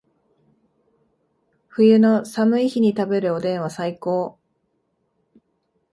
[1.69, 4.39] 冬の寒い日に食べるおでんは最高